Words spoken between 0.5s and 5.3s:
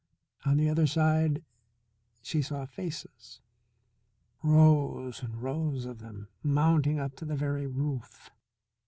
the other side she saw faces, rows